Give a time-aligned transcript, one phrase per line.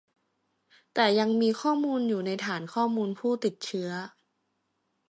[0.93, 3.89] แต่ยังมีข้อมูลอยู่ในฐานข้อมูลผู้ติดเชื้อ